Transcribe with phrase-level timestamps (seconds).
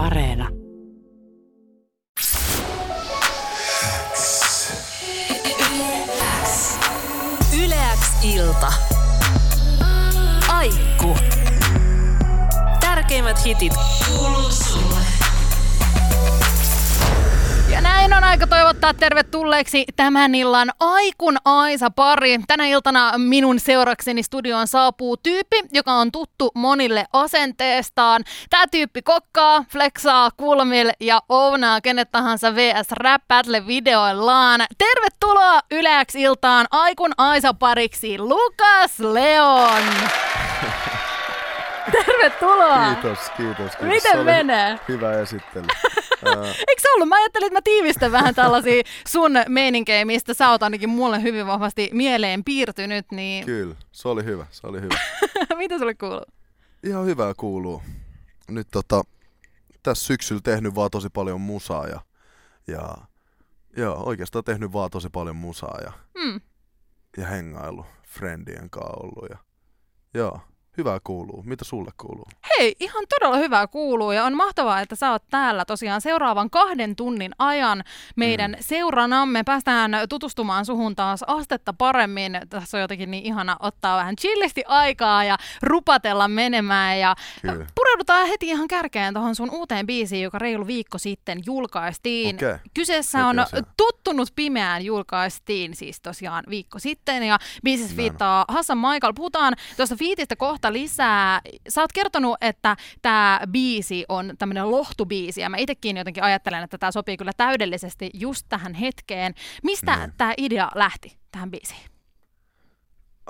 [0.00, 0.48] Areena.
[7.64, 8.72] Yleäks ilta.
[10.48, 11.16] Aikku.
[12.80, 13.72] Tärkeimmät hitit
[14.06, 15.09] kuuluu sulle.
[18.00, 22.38] Näin on aika toivottaa tervetulleeksi tämän illan Aikun Aisa pari.
[22.46, 28.24] Tänä iltana minun seurakseni studioon saapuu tyyppi, joka on tuttu monille asenteestaan.
[28.50, 34.60] Tämä tyyppi kokkaa, flexaa kulmille ja ounaa kenet tahansa VS Rap Battle videoillaan.
[34.78, 39.82] Tervetuloa Yleäksi iltaan Aikun Aisa pariksi Lukas Leon.
[41.92, 42.94] Tervetuloa.
[42.94, 43.56] Kiitos, kiitos.
[43.56, 43.80] kiitos.
[43.82, 44.78] Miten Se menee?
[44.88, 45.66] Hyvä esittely.
[46.68, 47.08] Eikö se ollut?
[47.08, 51.46] Mä ajattelin, että mä tiivistän vähän tällaisia sun meininkejä, mistä sä oot ainakin mulle hyvin
[51.46, 54.94] vahvasti mieleen piirtynyt, niin Kyllä, se oli hyvä, se oli hyvä.
[55.58, 56.24] mitä sulle kuuluu?
[56.84, 57.82] Ihan hyvää kuuluu.
[58.48, 59.02] Nyt tota,
[59.82, 62.00] tässä syksyllä tehnyt vaan tosi paljon musaa ja,
[62.66, 62.88] ja
[63.76, 66.40] joo, oikeastaan tehnyt vaan tosi paljon musaa ja, Hmm.
[67.16, 69.36] ja hengailu friendien kanssa ollut ja
[70.14, 70.40] joo,
[70.80, 71.42] hyvää kuuluu.
[71.46, 72.24] Mitä sulle kuuluu?
[72.58, 76.96] Hei, ihan todella hyvää kuuluu ja on mahtavaa, että sä oot täällä tosiaan seuraavan kahden
[76.96, 77.84] tunnin ajan
[78.16, 78.56] meidän mm.
[78.60, 79.42] seuranamme.
[79.44, 82.40] Päästään tutustumaan suhun taas astetta paremmin.
[82.50, 87.66] Tässä on jotenkin niin ihana ottaa vähän chillisti aikaa ja rupatella menemään ja Kyllä.
[87.74, 92.36] pureudutaan heti ihan kärkeen tuohon sun uuteen biisiin, joka reilu viikko sitten julkaistiin.
[92.36, 92.54] Okei.
[92.74, 93.66] Kyseessä Heti on asiaan.
[93.76, 99.12] Tuttunut pimeään julkaistiin siis tosiaan viikko sitten ja biisissä viittaa Hassan Michael.
[99.14, 101.40] Puhutaan tuosta fiitistä kohta lisää.
[101.68, 106.78] Sä oot kertonut, että tämä biisi on tämmöinen lohtubiisi ja mä itsekin jotenkin ajattelen, että
[106.78, 109.34] tämä sopii kyllä täydellisesti just tähän hetkeen.
[109.62, 110.12] Mistä Näin.
[110.16, 111.90] tämä idea lähti tähän biisiin?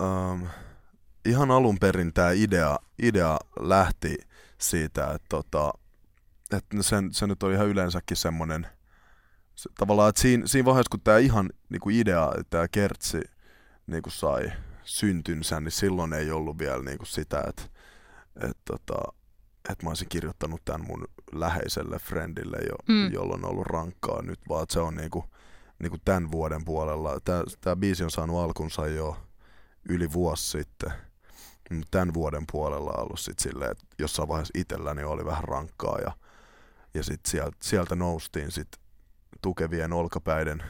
[0.00, 0.48] Um,
[1.24, 4.16] ihan alun perin tämä idea, idea lähti
[4.58, 5.72] siitä, että, tota,
[6.52, 8.66] että sen, se nyt on ihan yleensäkin semmoinen,
[9.54, 13.20] se, tavallaan, että siinä, siinä vaiheessa, kun tämä ihan niin kuin idea, tämä kertsi
[13.86, 14.52] niin kuin sai
[14.90, 17.62] syntynsä, niin silloin ei ollut vielä niin kuin sitä, että,
[18.36, 19.12] että, tota,
[19.70, 23.12] että mä olisin kirjoittanut tämän mun läheiselle friendille, jo, Mm.
[23.12, 25.24] jolla on ollut rankkaa nyt, vaan että se on niin kuin,
[25.78, 27.20] niin kuin tämän vuoden puolella.
[27.24, 29.16] Tämä, tämä biisi on saanut alkunsa jo
[29.88, 30.92] yli vuosi sitten.
[31.90, 36.12] Tämän vuoden puolella on ollut sit silleen, että jossain vaiheessa itselläni oli vähän rankkaa ja,
[36.94, 38.68] ja sit sieltä, sieltä noustiin sit
[39.42, 40.62] tukevien olkapäiden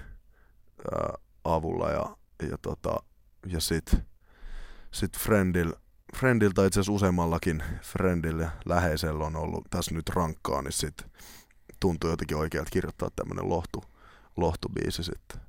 [0.92, 1.14] ää,
[1.44, 2.16] avulla ja,
[2.50, 3.02] ja, tota,
[3.46, 3.60] ja
[4.92, 5.72] sit, sit friendil,
[6.16, 11.06] friendiltä itse asiassa useammallakin friendillä ja läheisellä on ollut tässä nyt rankkaa, niin sit
[11.80, 13.84] tuntuu jotenkin oikealta kirjoittaa tämmönen lohtu,
[14.36, 15.40] lohtubiisi sitten.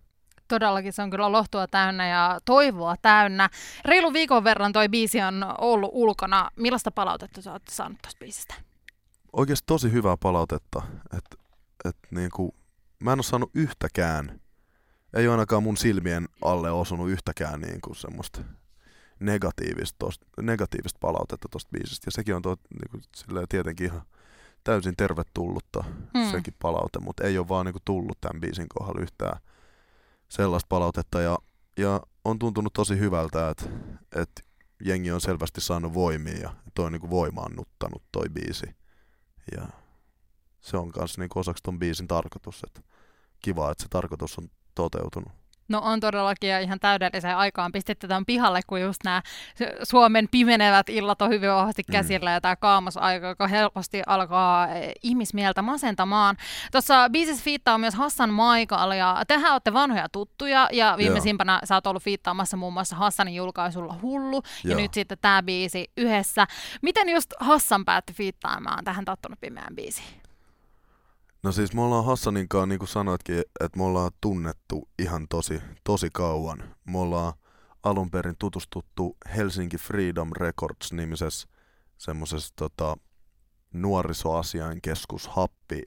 [0.47, 3.50] Todellakin se on kyllä lohtua täynnä ja toivoa täynnä.
[3.85, 6.50] Reilu viikon verran toi biisi on ollut ulkona.
[6.56, 8.56] Millaista palautetta sä oot saanut tuosta biisistä?
[9.34, 10.81] oikeasti tosi hyvää palautetta.
[11.18, 11.40] Et,
[11.85, 12.56] et niinku,
[13.00, 14.40] mä en ole saanut yhtäkään,
[15.13, 18.41] ei ole ainakaan mun silmien alle osunut yhtäkään niinku semmoista
[19.21, 22.07] negatiivista, tosta, negatiivista palautetta tosta biisistä.
[22.07, 24.01] Ja sekin on to, niinku, silleen tietenkin ihan
[24.63, 26.21] täysin tervetullutta Hmm.
[26.21, 26.31] hmm.
[26.31, 29.39] sekin palaute, mutta ei ole vaan niinku tullut tämän biisin kohdalla yhtään
[30.29, 31.21] sellaista palautetta.
[31.21, 31.37] Ja,
[31.77, 33.65] ja on tuntunut tosi hyvältä, että
[34.15, 34.45] et
[34.85, 38.75] jengi on selvästi saanut voimia ja toi on niinku voimaannuttanut toi biisi.
[39.55, 39.67] Ja
[40.61, 42.81] se on myös niinku osaksi ton biisin tarkoitus, että
[43.39, 45.41] kiva, että se tarkoitus on toteutunut.
[45.71, 49.21] No on todellakin ja ihan täydelliseen aikaan pistetty tämän pihalle, kun just nämä
[49.83, 51.91] Suomen pimenevät illat on hyvin vahvasti Mm.
[51.91, 56.37] käsillä ja tämä kaamosaika, joka helposti alkaa eh, ihmismieltä masentamaan.
[56.71, 61.88] Tuossa biisissä fiittaa myös Hassan Michael ja tehän olette vanhoja tuttuja ja viimeisimpänä sä oot
[61.88, 64.79] ollut fiittaamassa muun muassa Hassanin julkaisulla Hullu ja Joo.
[64.81, 66.47] nyt sitten tämä biisi yhdessä.
[66.81, 70.21] Miten just Hassan päätti fiittaamaan tähän Tattunut pimeään biisiin?
[71.44, 75.62] No siis me ollaan Hassanin kanssa, niin kuin sanoitkin, että me ollaan tunnettu ihan tosi,
[75.84, 76.75] tosi kauan.
[76.85, 77.34] Me ollaan
[77.84, 81.47] alun perin tutustuttu Helsinki Freedom Records nimisessä
[81.97, 82.97] semmoisessa tota,
[83.74, 85.83] nuorisoasiain keskus Happi,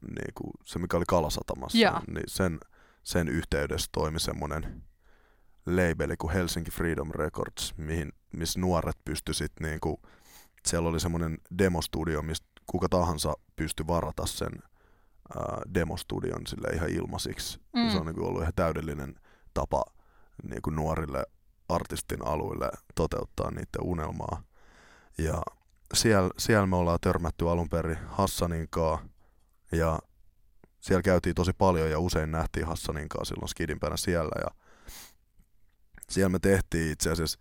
[0.00, 2.00] niin kuin se mikä oli Kalasatamassa, Joo.
[2.06, 2.60] niin sen,
[3.02, 4.82] sen yhteydessä toimi semmoinen
[5.66, 10.00] labeli kuin Helsinki Freedom Records, mihin, missä nuoret pysty sit niinku,
[10.66, 14.52] siellä oli semmoinen demostudio, mistä kuka tahansa pystyi varata sen
[15.36, 17.60] ää, demostudion sille ihan ilmaisiksi.
[17.72, 17.90] Mm.
[17.90, 19.14] Se on niinku ollut ihan täydellinen
[19.54, 19.82] tapa
[20.42, 21.26] niinku nuorille
[21.68, 24.42] artistin alueille toteuttaa niiden unelmaa.
[25.18, 25.42] Ja
[25.94, 29.06] siellä, siellä me ollaan törmätty alun perin Hassanin kanssa
[29.72, 29.98] ja
[30.80, 34.50] siellä käytiin tosi paljon ja usein nähtiin Hassanin kanssa silloin skidinpänä siellä ja
[36.10, 37.38] siellä me tehtiin itse asiassa,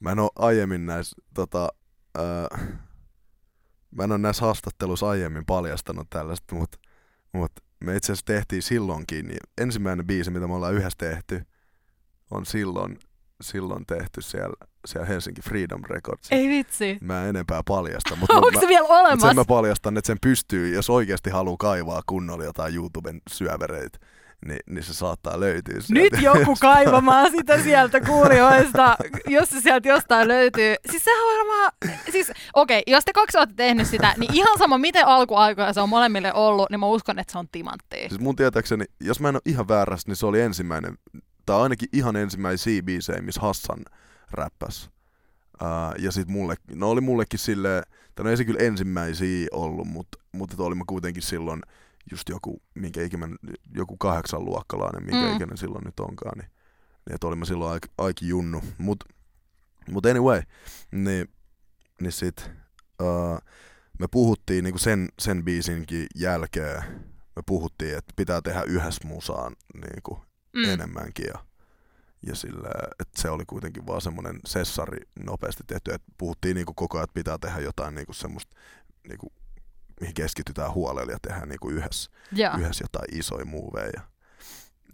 [0.00, 1.68] mä en ole aiemmin näissä tota,
[2.14, 2.48] ää,
[3.90, 6.78] mä en ole näissä haastatteluissa aiemmin paljastanut tällaista, mutta,
[7.32, 11.42] mutta me itse asiassa tehtiin silloinkin, niin ensimmäinen biisi, mitä me ollaan yhdessä tehty,
[12.30, 12.98] on silloin,
[13.42, 14.56] silloin tehty siellä,
[14.86, 16.28] siellä Helsinki Freedom Records.
[16.30, 16.98] Ei vitsi.
[17.00, 19.26] Mä en enempää paljasta, mutta Onko se vielä olemassa?
[19.26, 23.98] sen mä paljastan, että sen pystyy, jos oikeasti haluaa kaivaa kunnolla jotain YouTuben syövereitä,
[24.46, 26.16] niin, niin se saattaa löytyä sieltä.
[26.16, 28.96] Nyt joku kaivamaan sitä sieltä kuulijoista,
[29.28, 30.74] jos se sieltä jostain löytyy.
[30.90, 31.72] Siis sehän on varmaan,
[32.12, 35.80] siis okei, okay, jos te kaksi olette tehnyt sitä, niin ihan sama miten alkuaikoja se
[35.80, 38.08] on molemmille ollut, niin mä uskon, että se on timanttia.
[38.08, 40.98] Siis mun tietääkseni, jos mä en ole ihan väärässä, niin se oli ensimmäinen,
[41.46, 43.84] tai ainakin ihan ensimmäisiä biisejä, missä Hassan
[44.30, 44.90] räppäs.
[45.62, 47.82] Uh, ja sit mulle, no oli mullekin silleen,
[48.14, 51.62] tai no ei se kyllä ensimmäisiä ollut, mutta, mutta olimme kuitenkin silloin
[52.10, 53.28] just joku, minkä ikinä,
[53.74, 55.34] joku kahdeksan luokkalainen, minkä Mm.
[55.36, 56.50] ikinä silloin nyt onkaan, niin,
[57.06, 58.62] niin että olimme silloin aik, aiki junnu.
[58.78, 59.04] Mut,
[59.90, 60.42] mut anyway,
[60.92, 61.28] niin,
[62.00, 62.50] niin sit
[63.02, 63.38] uh,
[63.98, 66.82] me puhuttiin niinku sen, sen biisinkin jälkeen,
[67.36, 69.56] me puhuttiin, että pitää tehdä yhdessä musaan
[69.90, 70.22] niinku
[70.56, 70.64] Mm.
[70.64, 71.44] enemmänkin ja,
[72.26, 72.68] ja sillä,
[73.00, 77.14] että se oli kuitenkin vaan semmoinen sessari nopeasti tehty, että puhuttiin niinku koko ajan, että
[77.14, 78.56] pitää tehdä jotain niinku semmoista,
[79.08, 79.32] niinku,
[80.02, 82.58] mihin keskitytään huolella ja tehdään niinku yhdessä, Joo.
[82.58, 84.00] yhdessä jotain isoja muoveja ja,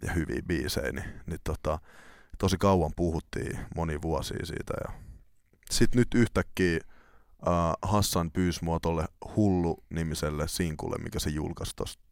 [0.01, 1.79] ja hyviä biisejä, niin, niin tota,
[2.37, 4.93] tosi kauan puhuttiin, moni vuosia siitä ja
[5.71, 6.79] sitten nyt yhtäkkiä
[7.47, 12.03] uh, Hassan pyysi mua tolle Hullu-nimiselle sinkulle, mikä se julkaisi tosta.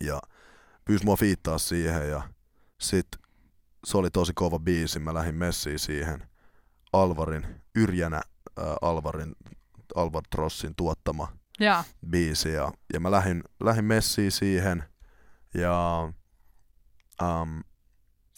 [0.00, 0.20] Ja
[0.84, 2.22] pyysi mua fiittaa siihen ja
[2.80, 3.06] sit
[3.86, 4.98] se oli tosi kova biisi.
[4.98, 6.28] Mä lähdin messiin siihen
[6.92, 9.36] Alvarin, Yrjänä äh, Alvarin,
[9.94, 11.82] Alvar Trossin tuottama Joo.
[12.10, 12.52] biisi.
[12.52, 14.84] Ja, ja mä lähdin, lähdin messiin siihen
[15.54, 16.02] ja
[17.22, 17.62] um,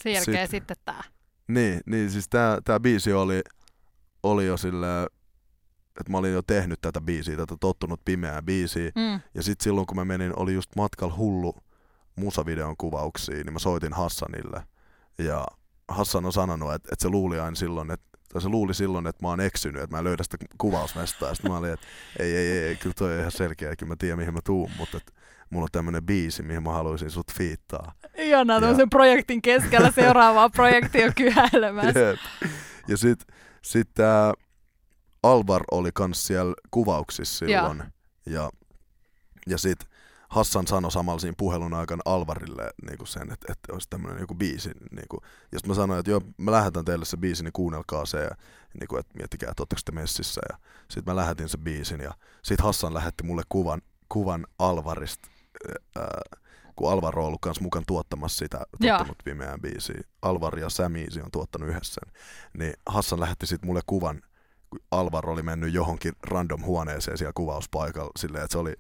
[0.03, 1.05] Sen jälkeen Sit- sitten tää.
[1.49, 3.43] niin, niin siis tää, tää biisi oli,
[4.23, 5.07] oli jo silleen,
[6.01, 8.91] että mä olin jo tehnyt tätä biisiä, tätä tottunut pimeää biisiä.
[8.95, 9.21] Mm.
[9.35, 11.55] Ja sitten silloin kun mä menin, oli just matkalla hullu
[12.17, 14.67] musavideon kuvauksiin, niin mä soitin Hassanille.
[15.19, 15.47] Ja
[15.89, 19.25] Hassan on sanonut, että, että se luuli aina silloin, että tai se luuli silloin, että
[19.25, 21.35] mä oon eksynyt, että mä en löydä sitä kuvausmestaa.
[21.35, 21.87] Sitten mä olin, että
[22.19, 24.97] ei, ei, ei, kyllä toi on ihan selkeä, kyllä mä tiedän mihin mä tuun, mutta
[24.97, 25.13] että
[25.51, 27.93] mulla on tämmönen biisi, mihin mä haluaisin sut fiittaa.
[28.19, 32.01] Ihanaa Ja- tämmöisen projektin keskellä seuraavaa projektia kyhäilemässä.
[32.01, 32.19] Jep.
[32.89, 33.25] Ja sit,
[33.63, 34.33] sit tää
[35.23, 37.83] Alvar oli kans siellä kuvauksissa silloin.
[38.27, 38.51] Ja,
[39.47, 39.79] ja sit
[40.29, 44.71] Hassan sanoi samalla siinä puhelun aikana Alvarille niinku sen, että, että olisi tämmöinen joku biisi.
[44.91, 45.21] Niinku.
[45.53, 48.19] Ja sit mä sanoin, että joo, mä lähetän teille se biisi, niin kuunnelkaa se.
[48.19, 48.31] Ja,
[48.81, 50.41] niinku, että miettikää, että te messissä.
[50.49, 50.59] Ja
[50.91, 55.29] sit mä lähetin sen biisin ja sit Hassan lähetti mulle kuvan, kuvan Alvarista.
[55.97, 56.21] Ää,
[56.77, 58.99] kun Alvar on ollut kans mukaan tuottamassa sitä Joo.
[58.99, 60.01] tottunut pimeään biisiä.
[60.23, 62.15] Alvar ja Samiisi on tuottanut yhdessä sen.
[62.59, 64.23] Niin Hassan lähetti sit mulle kuvan,
[64.91, 68.75] Alvar oli mennyt johonkin random huoneeseen siellä kuvauspaikalla silleen, että se oli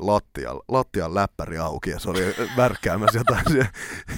[0.00, 3.66] lattian, lattian läppäri auki ja se oli värkkäämässä jotain,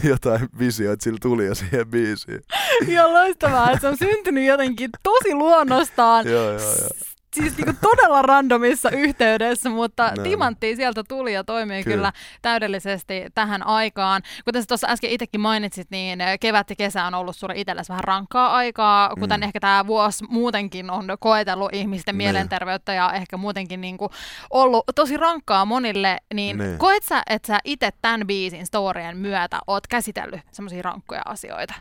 [0.04, 2.40] jotain visioita sillä tuli ja siihen biisiin.
[2.88, 6.26] Ihan loistavaa, se on syntynyt jotenkin tosi luonnostaan.
[6.26, 6.88] Joo, joo, joo.
[7.34, 10.22] Siis niinku todella randomissa yhteydessä, mutta No.
[10.22, 11.94] timanttia sieltä tuli ja toimii kyllä.
[11.96, 12.12] Kyllä.
[12.42, 14.22] täydellisesti tähän aikaan.
[14.44, 18.04] Kuten sä tuossa äsken itsekin mainitsit, niin kevät ja kesä on ollut sulle itsellesi vähän
[18.04, 19.44] rankkaa aikaa, kuten Mm.
[19.44, 22.16] ehkä tämä vuosi muutenkin on koetellut ihmisten Niin.
[22.16, 24.10] mielenterveyttä ja ehkä muutenkin niinku
[24.50, 26.78] ollut tosi rankkaa monille, niin, Niin.
[26.78, 31.74] koet sä, että sä itse tämän biisin storien myötä oot käsitellyt semmoisia rankkoja asioita?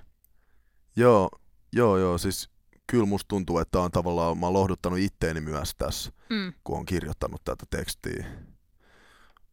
[0.95, 1.29] Joo,
[1.73, 2.49] joo, joo, siis
[2.87, 6.53] kyllä musta tuntuu, että on tavallaan, mä oon lohduttanut itteeni myös tässä, Mm.
[6.63, 8.25] kun on kirjoittanut tätä tekstiä.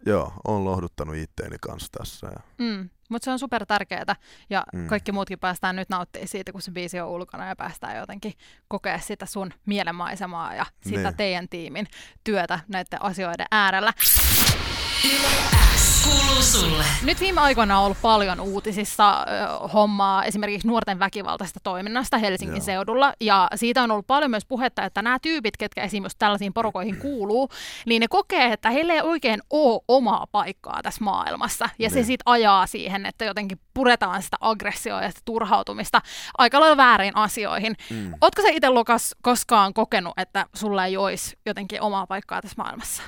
[0.07, 2.27] Joo, on lohduttanut itteeni kanssa tässä.
[2.27, 2.89] Ja, Mm.
[3.11, 4.17] Mutta se on super tärkeää
[4.51, 4.87] ja mm.
[4.87, 8.33] Kaikki muutkin päästään nyt nauttimaan siitä, kun se biisi on ulkona ja päästään jotenkin
[8.69, 11.17] kokea sitä sun mielenmaisemaa ja sitä Niin.
[11.17, 11.87] teidän tiimin
[12.25, 13.93] työtä näiden asioiden äärellä.
[14.01, 15.70] X
[16.05, 16.85] kuuluu sulle.
[17.05, 19.21] Nyt viime aikoina on ollut paljon uutisissa
[19.63, 22.65] ö, hommaa esimerkiksi nuorten väkivaltaista toiminnasta Helsingin Joo.
[22.65, 23.13] seudulla.
[23.21, 27.49] Ja siitä on ollut paljon myös puhetta, että nämä tyypit, ketkä esimerkiksi tällaisiin porukoihin kuuluu,
[27.87, 31.69] niin ne kokee, että heillä ei oikein ole omaa paikkaa tässä maailmassa.
[31.79, 32.05] Ja se Niin.
[32.07, 36.01] sitten ajaa siihen, että jotenkin puretaan sitä aggressioa ja sitä turhautumista
[36.39, 37.77] aika lailla väärin asioihin.
[37.91, 38.15] mm.
[38.21, 43.03] Ootko sä itse Lukas koskaan kokenut, että sulla ei olisi jotenkin omaa paikkaa tässä maailmassa?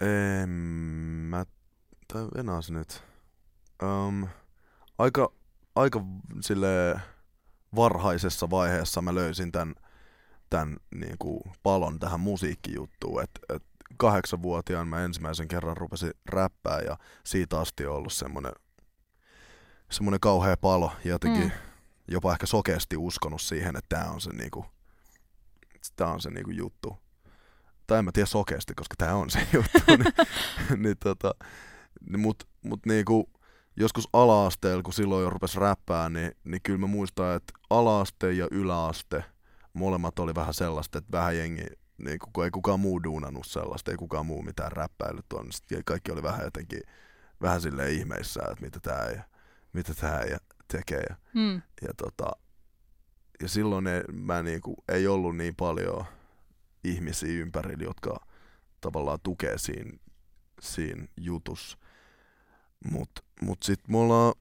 [0.00, 0.50] En
[1.28, 1.44] mä,
[2.12, 3.04] tai venas nyt.
[3.82, 4.28] Um,
[4.98, 5.32] aika,
[5.74, 6.00] aika
[6.40, 7.00] sille
[7.76, 9.74] varhaisessa vaiheessa mä löysin tämän,
[10.50, 13.22] tämän niin kuin palon tähän musiikkijuttuun.
[13.22, 13.62] Et, et
[13.96, 18.52] kahdeksanvuotiaan mä ensimmäisen kerran rupesin räppää ja siitä asti on ollut semmoinen
[19.90, 21.50] semmoinen kauhea palo ja jotenkin mm.
[22.08, 24.66] jopa ehkä sokeasti uskonut siihen, että tämä on se, niinku,
[25.96, 26.96] tää on se niinku juttu.
[27.88, 30.04] Tai en mä tiedä sokeasti, koska tämä on se juttu, niin,
[30.82, 31.34] niin tota,
[32.10, 33.30] niin mut, mut niinku,
[33.76, 38.48] joskus ala-asteella, kun silloin jo rupesi räppää, niin, niin kyllä mä muistan, että ala-aste ja
[38.50, 39.24] yläaste,
[39.72, 41.66] molemmat oli vähän sellaista, että vähän jengi,
[41.98, 46.12] niin kun ei kukaan muu duunannut sellaista, ei kukaan muu mitään räppäillyt on, niin kaikki
[46.12, 46.80] oli vähän jotenkin,
[47.42, 49.22] vähän silleen ihmeissä, että mitä tää ja
[49.72, 51.02] mitä tää ja tekee.
[51.08, 51.62] Ja, Mm.
[51.82, 52.30] ja, tota,
[53.42, 56.04] ja silloin ei, mä niinku, ei ollut niin paljon
[56.84, 58.26] ihmisiä ympärillä, jotka
[58.80, 59.98] tavallaan tukee siinä,
[60.60, 61.78] siinä jutussa.
[62.90, 64.34] Mutta mut sitten mulla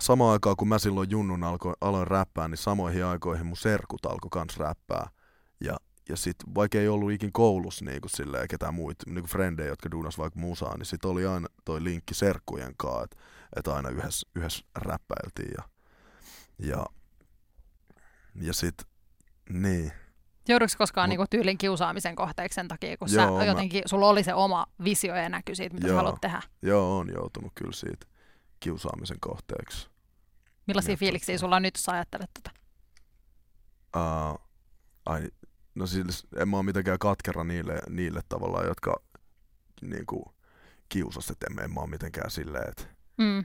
[0.00, 4.28] samaan aikaan, kun mä silloin junnun alko, aloin räppää, niin samoihin aikoihin mun serkut alkoi
[4.30, 5.10] kans räppää.
[5.60, 5.76] Ja,
[6.08, 10.18] ja sit vaikka ei ollut ikin koulussa niinku silleen ketään muita niinku frendejä, jotka duunas
[10.18, 13.16] vaikka musaa, niin sit oli aina toi linkki serkkujen kanssa, että
[13.56, 15.54] et aina yhdessä, yhdessä räppäiltiin.
[15.58, 15.68] Ja,
[16.58, 16.86] ja,
[18.34, 18.74] ja sit,
[19.48, 19.92] niin.
[20.48, 24.08] Joudutko koskaan Mut- niinku tyylin kiusaamisen kohteeksi sen takia, kun Joo, sä mä- jotenkin, sulla
[24.08, 25.96] oli se oma visio ja näky siitä, mitä sä Joo.
[25.96, 26.42] haluat tehdä?
[26.62, 28.06] Joo, on joutunut kyllä siitä
[28.60, 29.88] kiusaamisen kohteeksi.
[30.66, 32.50] Millaisia Ja fiiliksiä tota- sulla on nyt, jos sä ajattelet tota?
[33.96, 34.38] Uh,
[35.06, 35.28] ai,
[35.74, 39.02] no siis en mä oo mitenkään katkera niille, niille tavallaan, jotka
[39.82, 40.34] niinku
[40.88, 42.82] kiusas, että en, mä- en mä oo mitenkään silleen, että
[43.18, 43.44] Mm.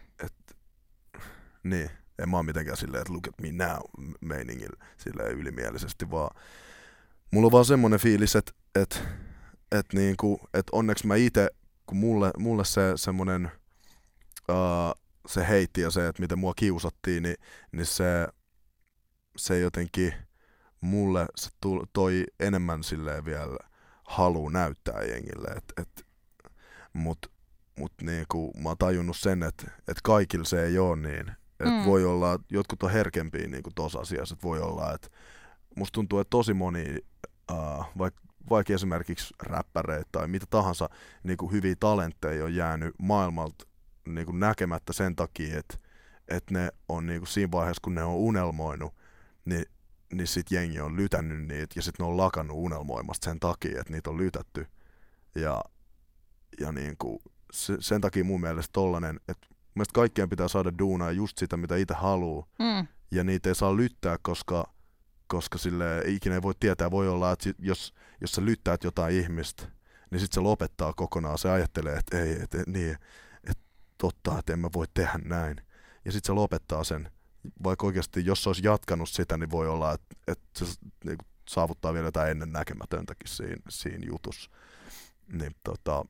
[1.63, 3.77] niin, en mä oo mitenkään silleen, että look at me now
[4.21, 6.41] meiningillä silleen ylimielisesti, vaan
[7.31, 8.99] mulla on vaan semmonen fiilis, että, että,
[9.71, 11.49] että, niinku, että onneksi mä itse,
[11.85, 13.51] kun mulle, mulle se semmonen
[14.49, 17.35] uh, se heitti ja se, että miten mua kiusattiin, niin,
[17.71, 18.27] niin se,
[19.37, 20.13] se jotenkin
[20.81, 23.57] mulle se tuli, toi enemmän silleen vielä
[24.07, 26.05] halu näyttää jengille, et, et,
[26.93, 27.31] mut,
[27.79, 31.29] mut niinku, mä oon tajunnut sen, että et kaikilla se ei ole niin.
[31.29, 31.85] Et Mm.
[31.85, 35.07] Voi olla, jotkut on herkempiä niinku tossa asiassa, että voi olla, että
[35.75, 36.83] musta tuntuu, että tosi moni,
[37.51, 40.89] uh, vaikka vaikka esimerkiksi räppäreitä tai mitä tahansa
[41.23, 43.65] niinku hyviä talentteja on jäänyt maailmalta
[44.07, 45.77] niinku näkemättä sen takia, että
[46.27, 48.93] et ne on niinku siinä vaiheessa, kun ne on unelmoinut,
[49.45, 49.65] niin,
[50.13, 53.93] niin sit jengi on lytännyt niitä ja sit ne on lakannut unelmoimasta sen takia, että
[53.93, 54.67] niitä on lytätty.
[55.35, 55.63] Ja,
[56.59, 61.11] ja niinku, se, sen takia mun mielestä tollanen, että mun mielestä kaikkien pitää saada duunaa
[61.11, 62.87] just sitä, mitä itse haluaa Mm.
[63.11, 64.73] ja niitä ei saa lyttää, koska,
[65.27, 66.91] koska sille ikinä ei voi tietää.
[66.91, 69.63] Voi olla, että jos, jos sä lyttäät jotain ihmistä,
[70.11, 71.37] niin sitten se lopettaa kokonaan.
[71.37, 72.97] Se ajattelee, että ei, että niin,
[73.43, 73.63] että
[73.97, 75.57] totta, että en mä voi tehdä näin.
[76.05, 77.11] Ja sitten se lopettaa sen.
[77.63, 80.65] Vaikka oikeasti, jos se olisi jatkanut sitä, niin voi olla, että, että se
[81.05, 81.17] niin
[81.49, 84.51] saavuttaa vielä jotain ennen näkemätöntäkin siinä, siinä jutussa.
[85.31, 86.05] Niin tota,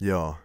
[0.00, 0.36] joo,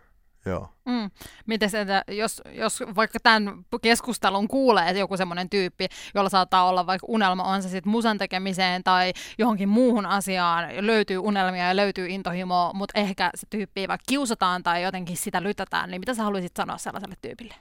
[0.46, 0.70] joo.
[0.86, 1.12] Mm.
[1.46, 6.70] Miten se, että jos, jos vaikka tämän keskustelun kuulee että joku semmoinen tyyppi, jolla saattaa
[6.70, 11.76] olla vaikka unelma, on se sitten musan tekemiseen tai johonkin muuhun asiaan, löytyy unelmia ja
[11.76, 16.24] löytyy intohimoa, mutta ehkä se tyyppi vaikka kiusataan tai jotenkin sitä lytätään, niin mitä sä
[16.24, 17.56] haluaisit sanoa sellaiselle tyypille?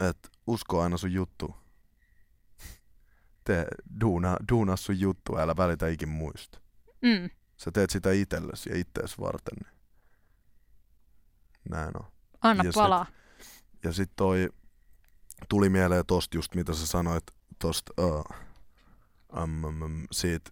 [0.00, 1.56] että usko aina sun juttu.
[3.44, 3.66] Tee,
[4.00, 6.60] duuna, duuna sun juttu, älä välitä ikin muista.
[7.02, 7.30] Mm.
[7.56, 9.77] Sä teet sitä itsellesi ja ittees varten.
[11.70, 11.80] Niin.
[11.80, 12.06] Näin on.
[12.42, 13.06] Anna Ja sit- palaa.
[13.84, 14.48] Ja sit toi
[15.48, 17.24] tuli mieleen tosta just mitä sä sanoit
[17.58, 18.24] tosta uh,
[19.42, 20.50] um, um, siitä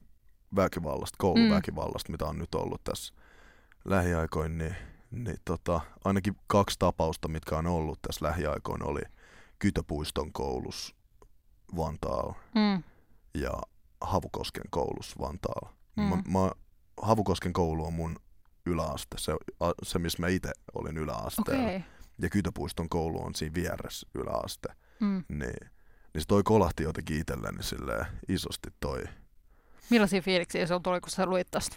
[0.57, 3.15] väkivallasta, kouluväkivallasta, mitä on nyt ollut tässä
[3.85, 4.77] lähiaikoin, niin,
[5.11, 9.03] niin tota, ainakin kaksi tapausta, mitkä on ollut tässä lähiaikoin, oli
[9.59, 10.97] Kytöpuiston koulus
[11.77, 12.83] Vantaalla Mm.
[13.35, 13.53] ja
[14.01, 15.73] Havukosken koulus Vantaalla.
[15.97, 16.03] Mm.
[16.03, 16.51] Mä, mä,
[17.03, 18.17] Havukosken koulu on mun
[18.67, 19.33] yläaste, se,
[19.83, 21.67] se missä mä itse olin yläasteella.
[21.69, 21.81] Okay.
[22.23, 24.69] Ja Kytöpuiston koulu on siinä vieressä yläaste.
[25.01, 25.25] Mm.
[25.29, 25.71] Niin,
[26.15, 29.05] niin se toi kolahti jotenkin itselleni silleen isosti toi.
[29.91, 31.77] Millaisia fiiliksiä sulla tuli, kun sä luit tosta?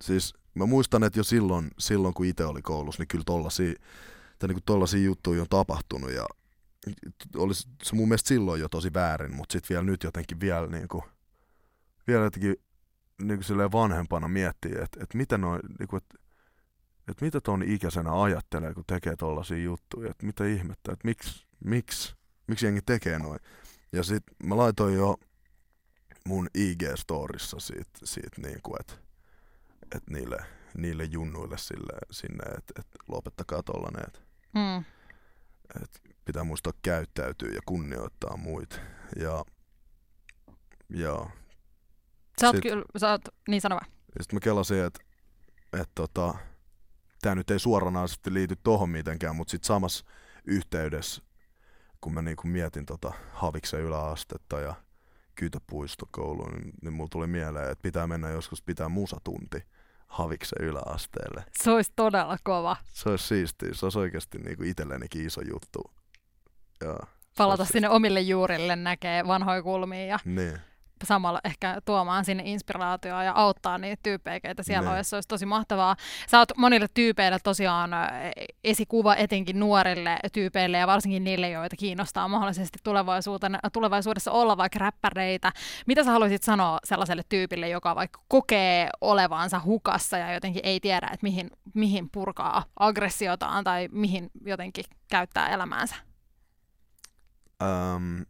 [0.00, 3.74] Siis mä muistan, että jo silloin, silloin kun itse oli koulussa, niin kyllä tollasia,
[4.38, 6.26] tai niinku tollasia juttuja on tapahtunut ja
[7.36, 11.04] olisi se mun mielestä silloin jo tosi väärin, mutta sitten vielä nyt jotenkin vielä niinku,
[12.06, 12.56] vielä jotenkin
[13.22, 16.18] niinku silleen vanhempana miettii, että et mitä noin, niinku, että
[17.08, 22.14] et mitä ton ikäisenä ajattelee, kun tekee tollasia juttuja, että mitä ihmettä, että miksi, miksi,
[22.46, 23.40] miksi jengi tekee noin.
[23.92, 25.16] Ja sit mä laitoin jo
[26.26, 28.94] mun IG-storissa siitä, siitä niinku, että
[29.94, 30.36] et niille,
[30.76, 34.20] niille junnuille sille, sinne, että et lopettakaa tollanen, että
[34.54, 34.84] Mm.
[35.82, 38.76] et pitää muistaa käyttäytyä ja kunnioittaa muita.
[39.16, 39.44] Ja,
[40.88, 41.30] ja
[42.40, 43.86] Sä oot Sit- kyllä, sä oot, niin sano vaan.
[44.18, 45.00] Ja sitten mä kelasin, että
[45.72, 46.34] et tota,
[47.22, 50.04] tämä nyt ei suoranaisesti liity tohon mitenkään, mutta sitten samassa
[50.44, 51.22] yhteydessä,
[52.00, 54.74] kun mä niinku mietin tota Haviksen yläastetta ja
[55.34, 59.62] kytöpuistokouluun, niin, niin mulla tuli mieleen, että pitää mennä joskus pitää musatunti
[60.06, 61.44] Haviksen yläasteelle.
[61.62, 62.76] Se olisi todella kova.
[62.92, 65.90] Se olisi siistiä, se olisi oikeasti niinku itsellenikin iso juttu.
[66.80, 66.96] Ja,
[67.36, 70.58] Palata se sinne omille juurille, näkee vanhoja kulmia ja Niin,
[71.06, 74.96] samalla ehkä tuomaan sinne inspiraatioa ja auttaa niitä tyyppejä, keitä siellä Niin.
[74.96, 75.10] olisi.
[75.10, 75.96] Se olisi tosi mahtavaa.
[76.30, 77.90] Sä oot monille tyypeille tosiaan
[78.64, 82.78] esikuva etenkin nuorille tyypeille ja varsinkin niille, joita kiinnostaa mahdollisesti
[83.72, 85.52] tulevaisuudessa olla vaikka räppäreitä.
[85.86, 91.06] Mitä sä haluaisit sanoa sellaiselle tyypille, joka vaikka kokee olevansa hukassa ja jotenkin ei tiedä,
[91.06, 95.94] että mihin, mihin purkaa aggressiotaan tai mihin jotenkin käyttää elämäänsä?
[97.62, 98.20] Ähm,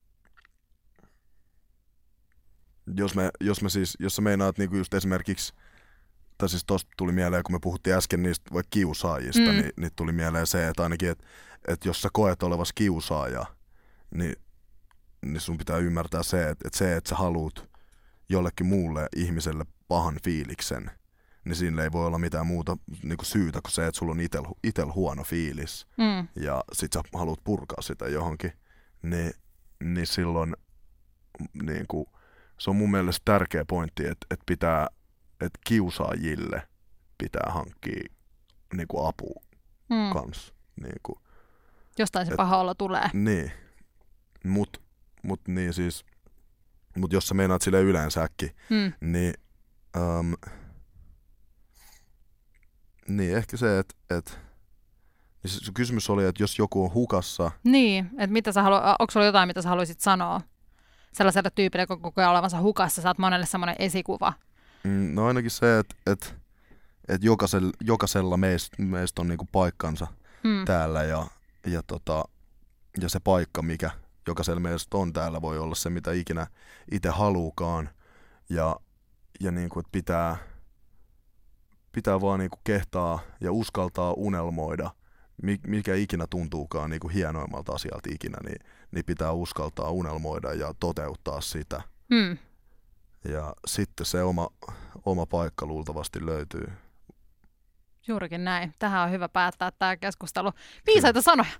[2.96, 5.52] jos, me, jos, me siis, jos sä meinaat niinku just esimerkiksi,
[6.38, 9.56] tai siis tosta tuli mieleen, kun me puhuttiin äsken niistä vaikka kiusaajista, Mm.
[9.56, 11.24] niin, niin tuli mieleen se, että ainakin, että
[11.68, 13.44] että jos sä koet olevas kiusaaja,
[14.14, 14.36] niin,
[15.26, 17.68] niin sun pitää ymmärtää se, että, että se, että sä haluut
[18.28, 20.90] jollekin muulle ihmiselle pahan fiiliksen,
[21.44, 24.20] niin siinä ei voi olla mitään muuta niin kuin syytä kuin se, että sulla on
[24.20, 26.28] itel, itel huono fiilis Mm.
[26.44, 28.52] ja sit sä haluat purkaa sitä johonkin,
[29.02, 29.32] niin,
[29.84, 30.56] niin silloin
[31.62, 32.06] niin kuin,
[32.58, 34.86] se on mun mielestä tärkeä pointti, että, että pitää,
[35.40, 36.68] että kiusaajille
[37.18, 38.02] pitää hankkia
[38.74, 39.42] niin kuin apua
[39.90, 40.12] Mm.
[40.12, 40.54] kans.
[40.82, 41.18] Niin, kuin,
[41.98, 43.10] Jostain se Et- paha olla tulee.
[43.12, 43.52] niin.
[44.44, 44.82] Mut,
[45.22, 46.04] mut niin siis,
[46.96, 48.92] mut jos sä meinaat sille yleensäkin, Mm.
[49.00, 49.34] niin,
[49.96, 50.34] um,
[53.08, 54.38] niin ehkä se, että et,
[55.42, 59.10] niin se kysymys oli, että jos joku on hukassa, Niin, että mitä sä halu, onko
[59.10, 60.40] sulla jotain, mitä sä haluaisit sanoa
[61.12, 64.32] sellaiselle tyypille, joka kokee olevansa hukassa, sä oot monelle semmoinen esikuva.
[64.84, 66.34] Mm, No ainakin se, että et,
[67.08, 70.06] et jokaisella, jokaisella meistä, meistä on niinku paikkansa
[70.44, 70.64] Mm.
[70.64, 71.26] täällä ja,
[71.66, 72.24] ja, tota,
[73.00, 73.90] ja se paikka, mikä
[74.26, 76.46] jokaisella meistä on täällä, voi olla se, mitä ikinä
[76.92, 77.90] itse haluukaan.
[78.48, 78.76] Ja,
[79.40, 80.36] ja niinku, että pitää,
[81.92, 84.90] pitää vaan niinku kehtaa ja uskaltaa unelmoida,
[85.66, 91.82] mikä ikinä tuntuukaan niinku hienoimmalta asialta ikinä, niin, niin pitää uskaltaa unelmoida ja toteuttaa sitä.
[92.10, 92.38] Mm.
[93.24, 94.48] Ja sitten se oma,
[95.04, 96.72] oma paikka luultavasti löytyy.
[98.08, 98.74] Juurikin näin.
[98.78, 100.52] Tähän on hyvä päättää tämä keskustelu.
[100.86, 101.50] Viisaita sanoja.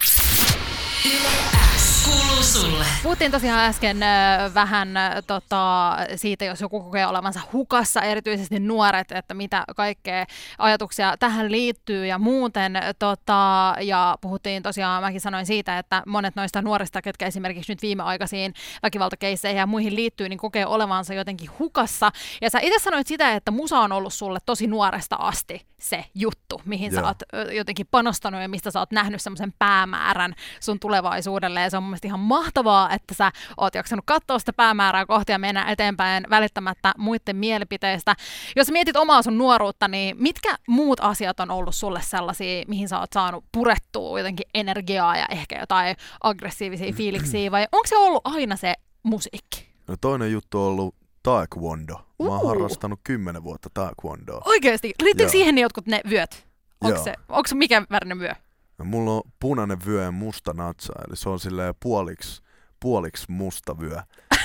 [1.07, 1.29] Yle
[1.77, 2.85] X kuuluu sulle.
[3.03, 9.13] Puhuttiin tosiaan äsken äh, vähän äh, tota, siitä, jos joku kokee olevansa hukassa, erityisesti nuoret,
[9.13, 10.27] että mitä kaikkea
[10.59, 12.73] ajatuksia tähän liittyy ja muuten.
[12.99, 18.55] Tota, ja puhuttiin tosiaan, mäkin sanoin siitä, että monet noista nuorista, ketkä esimerkiksi nyt viimeaikaisiin
[18.83, 22.13] väkivaltakeisseihin ja muihin liittyy, niin kokee olevansa jotenkin hukassa.
[22.41, 26.63] Ja sä itse sanoit sitä, että musa on ollut sulle tosi nuoresta asti se juttu,
[26.65, 27.07] mihin sä Joo.
[27.07, 31.61] oot ö, jotenkin panostanut ja mistä sä oot nähnyt semmoisen päämäärän sun tulevaisuudelle.
[31.61, 35.33] Ja se on mun mielestä ihan mahtavaa, että sä oot jaksanut katsoa sitä päämäärää kohti
[35.33, 38.15] ja mennä eteenpäin välittämättä muiden mielipiteistä.
[38.57, 43.01] Jos mietit omaa sun nuoruutta, niin mitkä muut asiat on ollut sulle sellaisia, mihin sä
[43.01, 48.57] oot saanut purettua jotenkin energiaa ja ehkä jotain aggressiivisia fiiliksiä, vai onko se ollut aina
[48.57, 49.69] se musiikki?
[49.87, 51.95] No toinen juttu on ollut taekwondo.
[52.23, 54.43] Mä oon harrastanut kymmenen vuotta taekwondoa.
[54.45, 54.93] Oikeesti?
[55.03, 56.47] Liittyykö siihen ne jotkut ne vyöt?
[56.81, 58.33] Onko se, onko se mikä värinen vyö?
[58.79, 62.43] Ja mulla on punainen vyö ja musta natsa, eli se on silleen puoliksi,
[62.81, 63.99] puoliksi musta vyö.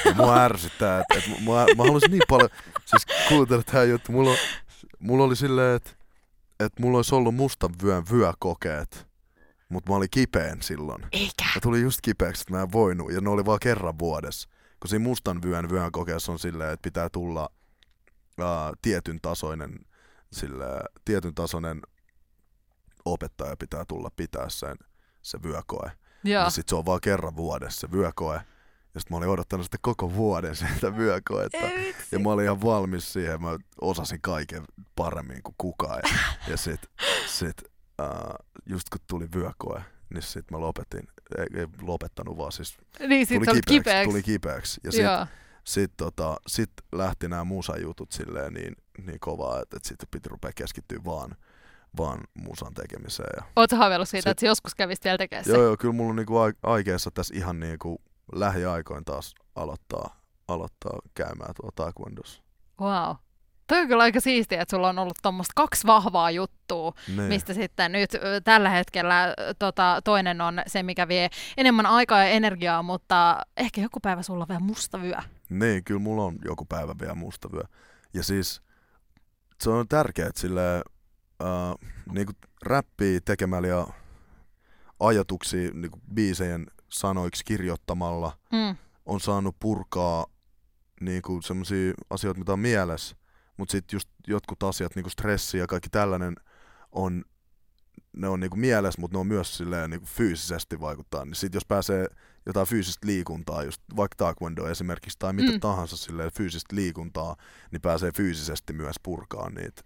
[0.05, 2.49] Ja mua ärsyttää, että et mua, mä haluaisin niin paljon,
[2.85, 4.37] siis kuuntele tää juttu, mulla, on-
[4.99, 5.89] mulla oli silleen, että
[6.59, 9.07] et mulla olisi ollut mustan vyön vyökokeet,
[9.69, 11.05] mutta mä olin kipeän silloin.
[11.11, 11.43] Eikä.
[11.55, 14.49] Mä tulin just kipeäksi, että mä en voinut, ja ne oli vaan kerran vuodessa.
[14.79, 17.49] Kun siinä mustan vyön vyön kokeessa on silleen, että pitää tulla
[18.39, 19.79] ää, tietyn tasoinen,
[20.31, 20.65] sille,
[21.05, 21.81] tietyn tasoinen
[23.05, 24.75] opettaja pitää tulla pitää sen,
[25.21, 25.91] se vyökoe.
[26.23, 28.41] Ja sit se on vaan kerran vuodessa se vyökoe.
[28.93, 31.57] Ja sit mä olin odottanut sitten koko vuoden sitä vyökoetta.
[31.57, 31.95] Ei.
[32.11, 33.41] Ja mä olin ihan valmis siihen.
[33.41, 34.63] Mä osasin kaiken
[34.95, 36.01] paremmin kuin kukaan.
[36.03, 36.09] Ja,
[36.47, 36.81] ja sit,
[37.27, 37.61] sit
[38.01, 39.81] uh, just kun tuli vyökoe,
[40.13, 41.07] niin sit mä lopetin.
[41.37, 42.77] Ei, ei lopettanut vaan siis.
[43.07, 44.09] Niin sit Tuli kipeäksi, kipeäksi.
[44.09, 44.81] tuli kipeäksi.
[44.83, 45.27] Ja sit, Joo.
[45.63, 50.51] sit, tota, sit lähti nämä musajutut silleen niin, niin kovaa, että, että sitten piti rupea
[50.55, 51.35] keskittyä vaan,
[51.97, 53.29] vaan musan tekemiseen.
[53.37, 55.45] Ja Oot sä haaveillut siitä, Sit- että joskus kävisit vielä tekemään?
[55.47, 58.01] Joo, joo, kyllä mulla on niinku ai- aikeessa tässä ihan niinku
[58.35, 62.43] lähiaikoin taas aloittaa, aloittaa käymään tuolla taekwondossa.
[62.81, 63.15] Wow.
[63.67, 67.21] Toi on kyllä aika siistiä, että sulla on ollut tuommoista kaksi vahvaa juttua, Niin.
[67.21, 68.09] mistä sitten nyt
[68.43, 73.99] tällä hetkellä tota, toinen on se, mikä vie enemmän aikaa ja energiaa, mutta ehkä joku
[73.99, 75.17] päivä sulla on vielä musta vyö.
[75.49, 77.63] Niin, kyllä mulla on joku päivä vielä musta vyö.
[78.13, 78.61] Ja siis
[79.61, 80.81] se on tärkeää, että sille
[81.43, 83.87] äh, niinku räppiä tekemällä ja
[84.99, 88.75] ajatuksia niinku biisejen sanoiksi kirjoittamalla Mm.
[89.05, 90.25] on saanut purkaa
[91.01, 93.15] niinku semmoisia asioita, mitä on mielessä,
[93.57, 96.35] mutta sitten just jotkut asiat, niinku stressi ja kaikki tällainen
[96.91, 97.23] on,
[98.17, 101.25] ne on niinku mielessä, mutta ne on myös silleen niinku fyysisesti vaikuttaa.
[101.25, 102.07] Niin sitten jos pääsee
[102.45, 105.59] jotain fyysistä liikuntaa, just vaikka taekwondo esimerkiksi, tai mitä Mm.
[105.59, 107.35] tahansa silleen fyysistä liikuntaa,
[107.71, 109.81] niin pääsee fyysisesti myös purkaa niitä.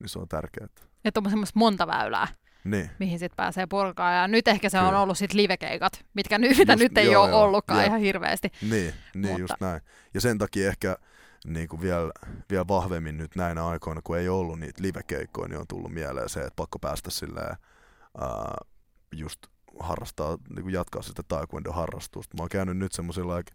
[0.00, 0.68] Niin se on tärkeää.
[1.04, 2.28] Että on semmoista monta väylää,
[2.64, 2.90] Niin.
[2.98, 4.12] mihin sitten pääsee purkaa.
[4.12, 5.00] Ja nyt ehkä se on Kyllä.
[5.00, 7.86] ollut sitten livekeikat, mitkä nyt, mitä Just- nyt ei joo, ole joo, ollutkaan jep.
[7.88, 8.52] ihan hirveästi.
[8.62, 8.94] Niin, niin
[9.26, 9.80] Mutta- just näin.
[10.14, 10.96] Ja sen takia ehkä
[11.46, 12.10] niin kuin vielä,
[12.50, 16.40] vielä vahvemmin nyt näinä aikoina, kun ei ollut niitä livekeikkoja, niin on tullut mieleen se,
[16.40, 17.56] että pakko päästä silleen,
[18.20, 18.54] ää,
[19.12, 19.40] just
[19.80, 22.36] harrastaa, niin kuin jatkaa sitä taekwondo-harrastusta.
[22.36, 23.52] Mä oon käynyt nyt semmoisilla like,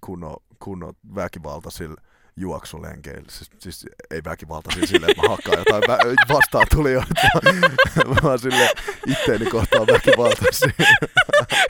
[0.00, 2.00] kunnon, kunnon väkivaltaisilla
[2.40, 3.24] juoksulenkeillä.
[3.30, 8.70] Siis, siis ei väkivaltaisilla silleen, että mä hakkaan jotain vä- vastaan tulijoita, vaan- vaan silleen
[9.06, 10.70] itteeni kohtaan väkivaltaisia.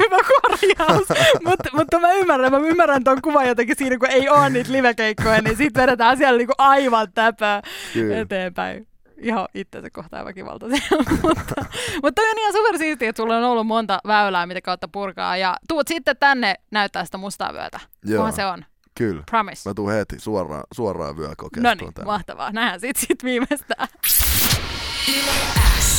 [0.05, 1.09] Hyvä korjaus.
[1.47, 5.43] mutta, mutta mä ymmärrän, mä ymmärrän ton kuvan jotenkin siinä, kun ei ole niitä livekeikkoja,
[5.43, 8.19] niin sit vedetään siellä niinku aivan täpää Kyllä.
[8.19, 8.89] eteenpäin.
[9.21, 10.81] Ihan itsensä kohtaan väkivaltaisia.
[11.23, 11.65] mutta,
[12.03, 15.37] mutta toi on ihan supersiistiä, että sulla on ollut monta väylää, mitä kautta purkaa.
[15.37, 17.81] Ja tuut sitten tänne näyttää sitä mustaa vyötä.
[18.05, 18.65] Joo, Kunhan se on.
[18.99, 19.23] Kyllä.
[19.31, 19.69] Promise.
[19.71, 22.53] Mä tuun heti suoraan, suoraan vyökokeistoon No niin, mahtavaa.
[22.53, 23.89] Nähdään sit, sit viimeistään.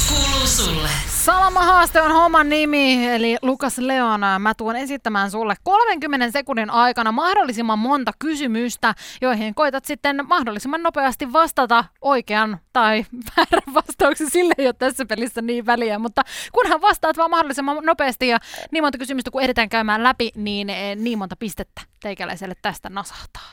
[0.10, 0.90] Kuuluu sulle.
[1.08, 4.40] Salama haaste on homman nimi, eli Lukas Leona.
[4.40, 11.34] Mä tuon esittämään sulle 30 sekunnin aikana mahdollisimman monta kysymystä, joihin koitat sitten mahdollisimman nopeasti
[11.34, 13.06] vastata oikean tai
[13.38, 14.30] väärän vastauksen.
[14.30, 18.38] Sille ei ole tässä pelissä niin väliä, mutta kunhan vastaat vaan mahdollisimman nopeasti ja
[18.72, 23.50] niin monta kysymystä kun ehditään käymään läpi, niin eh, niin monta pistettä teikäläiselle tästä nasahtaa.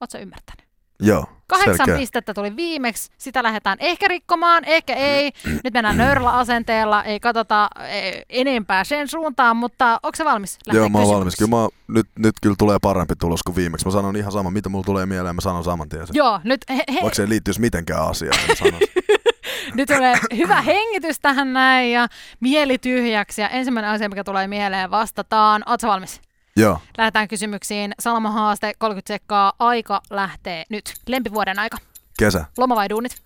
[0.00, 0.64] Oletko ymmärtänyt?
[1.00, 1.96] Joo, Kahdeksan selkeä.
[1.96, 5.32] pistettä tuli viimeksi, sitä lähdetään ehkä rikkomaan, ehkä ei.
[5.64, 10.58] Nyt mennään nöyrällä asenteella, ei katsota eh, enempää sen suuntaan, mutta onko se valmis?
[10.66, 11.36] lähteä Joo, mä oon valmis.
[11.36, 13.86] Kyllä mä, nyt, nyt kyllä tulee parempi tulos kuin viimeksi.
[13.86, 16.16] Mä sanon ihan sama, mitä mulla tulee mieleen, mä sanon saman tien sen.
[16.16, 18.80] Joo, nyt, he, he, Vaikka se ei liittyisi mitenkään asiaan, niin
[19.74, 22.08] nyt tulee hyvä hengitys tähän näin ja
[22.40, 23.40] mieli tyhjäksi.
[23.40, 25.62] Ja ensimmäinen asia, mikä tulee mieleen, vastataan.
[25.66, 26.20] Ootko valmis?
[26.56, 27.94] Joo, Lähdetään kysymyksiin.
[28.00, 29.52] Salma haaste, 30 sekkaa.
[29.58, 30.94] Aika lähtee nyt.
[31.06, 31.76] Lempivuoden aika.
[32.18, 33.22] kesä, Loma vai duunit?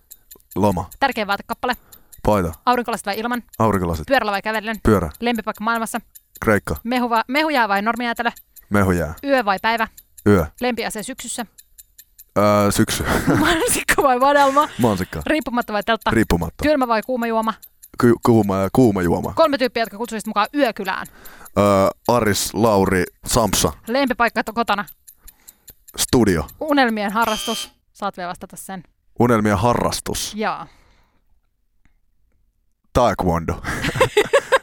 [0.55, 1.75] loma, Tärkeä vaatekappale.
[2.25, 3.43] paita, Aurinkolasit vai ilman?
[3.59, 4.75] aurinkolasit, Pyörällä vai kävellen?
[4.83, 6.01] pyörä, Lempipaikka maailmassa?
[6.41, 8.31] kreikka, Mehu vai, mehujää vai normijäätelö?
[8.69, 9.87] mehujää, Yö vai päivä?
[10.27, 11.45] yö, Lempiasia syksyssä?
[12.37, 13.03] öö, syksy,
[13.39, 14.69] Mansikka vai vadelma?
[14.77, 16.11] mansikka, Riippumatta vai teltta?
[16.11, 17.53] riippumatta, Kylmä vai kuuma juoma?
[18.01, 19.33] Ky- kuuma kuuma juoma.
[19.35, 21.07] Kolme tyyppiä, jotka kutsuisit mukaan yökylään.
[21.57, 21.63] Öö,
[22.07, 24.85] Aris, Lauri, Samsa, Lempipaikka to- kotona?
[25.97, 27.71] studio, Unelmien harrastus?
[27.93, 28.83] Saat vielä vastata sen.
[29.19, 30.65] unelmien harrastus, Joo.
[32.93, 33.53] taekwondo.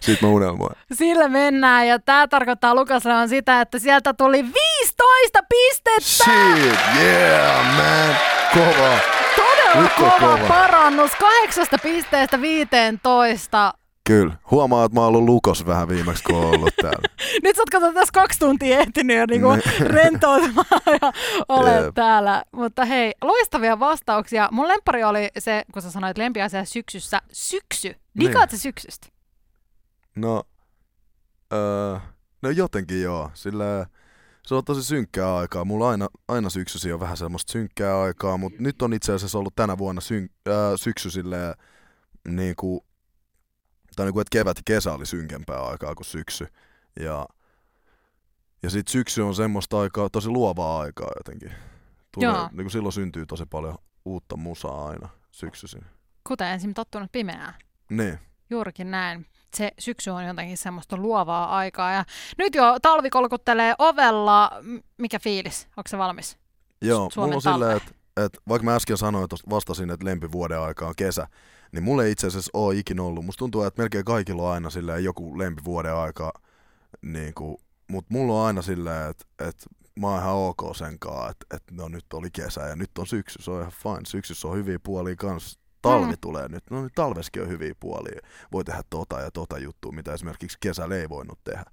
[0.00, 0.76] Sitten mä unelmoin.
[0.92, 6.24] Sillä mennään ja tämä tarkoittaa Lukasle on sitä, että sieltä tuli 15 pistettä!
[6.24, 8.16] Shit, yeah, man.
[8.54, 8.98] Kova.
[9.82, 10.48] Nyt kova, kova.
[10.48, 11.10] parannus.
[11.14, 13.74] 8 pisteestä 15.
[14.06, 14.34] Kyllä.
[14.50, 17.08] Huomaa, että mä oon ollut lukos vähän viimeksi, kun oon ollut täällä.
[17.42, 19.62] Nyt sä oot kato tässä kaksi tuntia ehtinyt jo niinku Niin.
[19.94, 20.66] rentoutumaan
[21.02, 21.12] ja
[21.48, 21.94] olet Jep.
[21.94, 22.42] täällä.
[22.52, 24.48] Mutta hei, loistavia vastauksia.
[24.52, 27.94] Mun lempari oli se, kun sä sanoit lempiasia syksyssä, syksy.
[28.20, 29.06] Dikaat sä syksystä?
[30.16, 30.42] No,
[31.52, 31.96] öö,
[32.42, 33.30] no jotenkin joo.
[33.34, 33.86] Sillä
[34.46, 35.64] se on tosi synkkää aikaa.
[35.64, 39.54] Mulla aina, aina syksysi on vähän semmoista synkkää aikaa, mutta nyt on itse asiassa ollut
[39.56, 41.54] tänä vuonna syn, öö, syksy silleen,
[42.28, 42.80] niin kuin,
[43.96, 46.46] tai niin kuin, että kevät ja kesä oli synkempää aikaa kuin syksy.
[47.00, 47.26] Ja,
[48.62, 51.52] ja sitten syksy on semmoista aikaa, tosi luovaa aikaa jotenkin.
[52.14, 52.48] Tulee, Joo.
[52.52, 55.84] niin kuin silloin syntyy tosi paljon uutta musaa aina syksyisin.
[56.28, 57.54] Kuten ensin tottunut pimeään.
[57.90, 58.18] Niin.
[58.50, 59.26] Juurikin näin.
[59.56, 61.92] Se syksy on jotenkin semmoista luovaa aikaa.
[61.92, 62.04] Ja
[62.38, 64.50] nyt jo talvi kolkuttelee ovella.
[64.98, 65.68] Mikä fiilis?
[65.76, 66.38] Onko se valmis?
[66.82, 70.60] Joo, Suomen mulla on silleen, että et, vaikka mä äsken sanoin, että vastasin, että lempivuoden
[70.60, 71.26] aika on kesä,
[71.72, 73.24] niin mulla ei itse asiassa ole ikinä ollut.
[73.24, 76.32] Musta tuntuu, että melkein kaikilla on aina silleen joku lempivuoden aika,
[77.02, 77.56] niin kuin,
[77.88, 79.66] mutta mulla on aina silleen, että, että
[80.00, 83.06] mä oon ihan ok sen kanssa, että, että no nyt oli kesä ja nyt on
[83.06, 84.06] syksy, se on ihan fine.
[84.06, 85.60] Syksyssä on hyviä puolia kanssa.
[85.90, 86.18] Talvi Mm.
[86.20, 88.20] tulee nyt, no nyt talveskin on hyviä puolia.
[88.52, 91.64] Voi tehdä tota ja tota juttua, mitä esimerkiksi kesällä ei voinut tehdä.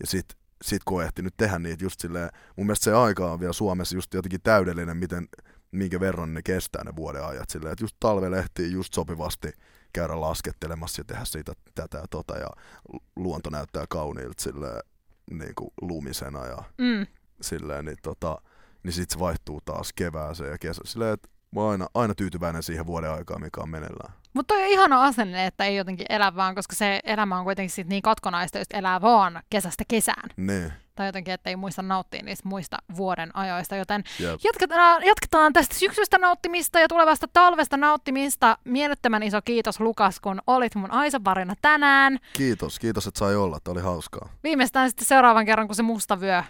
[0.00, 0.26] Ja sit,
[0.62, 3.94] sit kun on ehtinyt tehdä niitä just silleen, mun mielestä se aika on vielä Suomessa
[3.96, 5.28] just jotenkin täydellinen, miten,
[5.72, 9.52] minkä verran ne kestää ne vuoden ajat silleen, että just talvella ehtii just sopivasti
[9.92, 12.48] käydä laskettelemassa ja tehdä siitä tätä ja tota ja
[12.92, 14.82] lu- luonto näyttää kauniilta silleen
[15.30, 17.06] niin kuin lumisena ja Mm.
[17.40, 18.38] silleen, niin, tota,
[18.82, 20.80] niin sit se vaihtuu taas kevääseen ja kesä.
[20.84, 24.14] Silleen, että mä oon aina, aina tyytyväinen siihen vuoden aikaan, mikä on meneillään.
[24.34, 27.70] Mutta toi on ihana asenne, että ei jotenkin elä vaan, koska se elämä on kuitenkin
[27.70, 30.30] sit niin katkonaista, jos elää vaan kesästä kesään.
[30.36, 34.40] Niin, tai jotenkin, että ei muista nauttia niistä muista vuoden ajoista, joten Jep.
[34.44, 38.58] jatketaan, jatketaan tästä syksystä nauttimista ja tulevasta talvesta nauttimista.
[38.64, 42.18] Mielettömän iso kiitos Lukas, kun olit mun Aisa-parina tänään.
[42.32, 43.58] Kiitos, kiitos, että sai olla.
[43.64, 44.28] Tämä oli hauskaa.
[44.42, 46.42] Viimeistään sitten seuraavan kerran, kun se musta vyö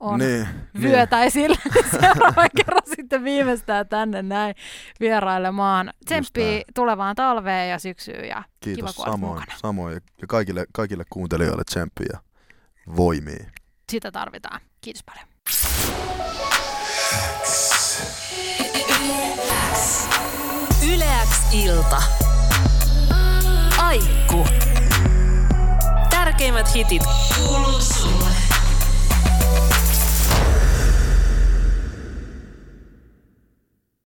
[0.00, 0.48] on Niin,
[0.82, 1.56] vyötä esillä.
[2.00, 4.54] Seuraavan kerran sitten viimeistään tänne näin
[5.00, 5.92] vierailemaan.
[6.04, 6.62] Tsemppiä näin.
[6.74, 9.58] tulevaan talveen ja syksyyn ja Kiitos kiva, samoin, mukana.
[9.58, 9.94] samoin.
[10.20, 12.18] Ja kaikille, kaikille kuuntelijoille tsemppiä ja
[12.96, 13.44] voimia.
[13.90, 14.60] Sitä tarvitaan.
[14.80, 15.26] Kiitos paljon.
[20.94, 22.02] Yleäks ilta.
[23.78, 24.46] Aikku.
[26.10, 27.02] Tärkeimmät hitit
[27.36, 28.57] kuuluu sulle.